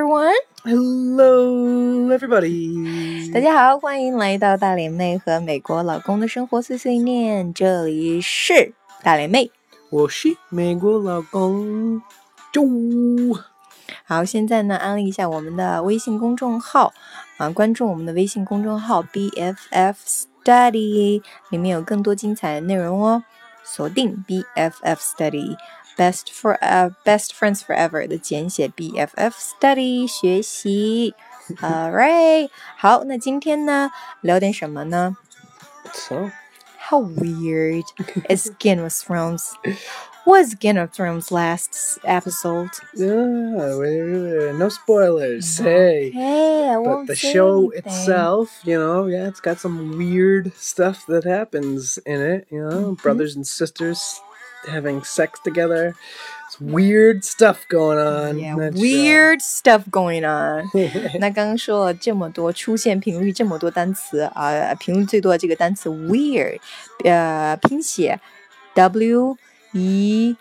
[0.00, 0.30] Hello,
[2.16, 3.32] everybody！
[3.32, 7.52] 大家好，欢迎来到大脸妹和美国老公的生活碎碎念。
[7.52, 9.50] 这里是大脸妹，
[9.90, 12.00] 我是美国老公
[12.52, 12.62] 周。
[14.04, 16.92] 好，现在呢，安利一下我们的微信公众号
[17.38, 19.96] 啊，关注我们的微信公众号 BFF
[20.44, 21.20] Study，
[21.50, 23.24] 里面有更多精彩的内容哦。
[23.64, 25.56] 锁定 BFF Study。
[25.97, 31.13] Best for uh, best friends forever 的简写 BFF study 学习。
[31.61, 35.17] All right，好，那今天呢聊点什么呢？
[35.93, 36.31] So
[36.89, 37.83] how weird
[38.27, 39.51] is Game of Thrones?
[40.25, 42.71] Was Game of Thrones last episode?
[42.95, 45.57] Yeah, no spoilers.
[45.59, 51.05] Hey, hey, I but the show itself, you know, yeah, it's got some weird stuff
[51.07, 52.47] that happens in it.
[52.49, 53.03] You know, mm -hmm.
[53.03, 54.21] brothers and sisters
[54.67, 55.93] having sex together.
[56.47, 58.37] It's weird stuff going on.
[58.37, 60.69] Yeah, weird stuff going on.
[61.19, 66.59] 那刚刚说了这么多，出现频率这么多单词啊，频率最多的这个单词 weird，
[67.03, 68.19] 呃，拼写
[68.75, 69.37] W
[69.73, 70.37] E。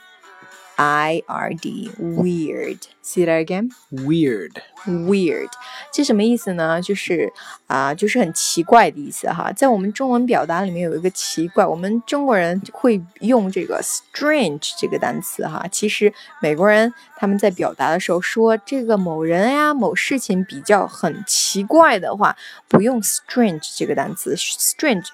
[0.77, 2.77] I R D weird.
[3.01, 3.71] See that again?
[3.91, 4.61] Weird.
[4.85, 5.49] Weird.
[5.91, 6.81] 这什么意思呢？
[6.81, 7.33] 就是
[7.65, 9.51] 啊，就是很奇怪的意思哈。
[9.51, 15.65] 在我们中文表达里面有一个奇怪，我们中国人会用这个 strange 这个单词哈。
[15.71, 22.35] 其实美国人他们在表达的时候说这个某人呀、某事情比较很奇怪的话，
[22.67, 24.35] 不用 strange 这个单词。
[24.35, 25.07] strange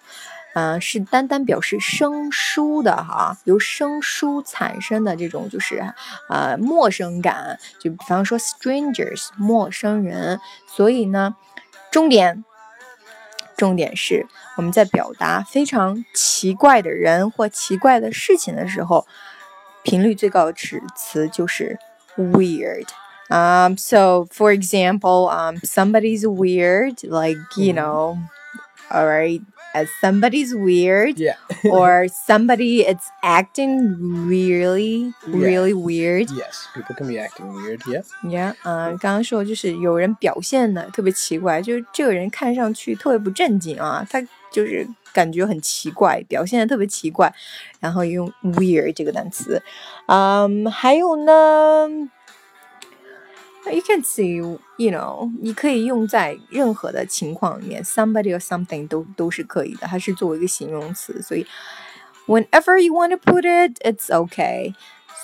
[0.54, 5.94] 嗯，是单单表示生疏的哈，由生疏产生的这种就是
[6.28, 10.40] 呃陌生感，就比方说 strangers 陌生人。
[10.66, 11.36] 所以呢，
[11.92, 12.44] 重点
[13.56, 19.06] 重点是我们在表达非常奇怪的人或奇怪的事情的时候，
[19.84, 21.78] 频率最高的词词就是
[22.16, 28.18] weird。Um, so for example, um, somebody's weird, like you know,
[28.90, 29.42] all right
[29.74, 31.36] as somebody's weird yeah
[31.70, 35.84] or somebody it's acting really really yeah.
[35.84, 44.20] weird yes people can be acting weird yeah yeah 嗯、uh,，刚刚说就是有人表现的特别奇怪，就是这个人看上去特别不正经啊，他
[44.50, 47.32] 就是感觉很奇怪，表现的特别奇怪，
[47.80, 49.62] 然后用 weird 这个单词，
[50.06, 52.08] 嗯、um,，还有呢。
[53.72, 54.36] you can see,
[54.76, 61.46] you know，你可以用在任何的情况里面，somebody or something 都都是可以的，它是作为一个形容词，所以
[62.26, 64.74] whenever you want to put it, it's okay。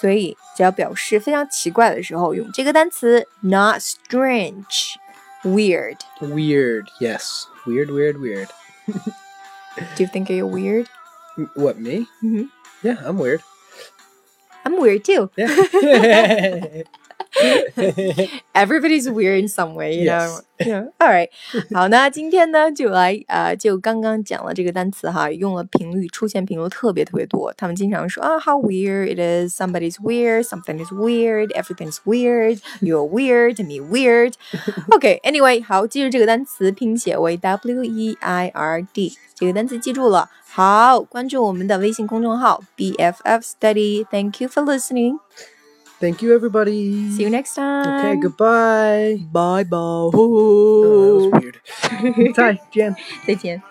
[0.00, 4.94] 所以只要表示非常奇怪的时候，用这个单词，not strange,
[5.42, 5.98] weird.
[6.20, 8.48] Weird, yes, weird, weird, weird.
[9.96, 10.88] Do you think you're weird?
[11.54, 12.08] What me?
[12.22, 12.44] Mm-hmm.
[12.82, 13.40] Yeah, I'm weird.
[14.64, 15.30] I'm weird too.
[15.36, 16.82] Yeah.
[18.52, 20.40] Everybody's weird in some way, you know.
[20.60, 20.90] Yeah.
[20.98, 21.28] All right.
[21.74, 27.52] 好，那今天呢，就来啊，就刚刚讲了这个单词哈，用了频率，出现频率特别特别多。
[27.56, 34.34] 他们经常说啊，how weird it is, somebody's weird, something is weird, everything's weird, you're weird, me weird.
[34.92, 40.30] OK, anyway，好，记住这个单词拼写为 W E I R D，这个单词记住了。
[40.46, 44.06] 好，关注我们的微信公众号 BFF Study.
[44.08, 45.18] Thank you for listening.
[45.99, 47.11] Thank you, everybody.
[47.11, 47.99] See you next time.
[47.99, 49.19] Okay, goodbye.
[49.31, 50.09] Bye bye.
[50.13, 51.59] Oh, that was weird.
[52.35, 52.95] Bye, Jan.
[53.25, 53.61] 再见。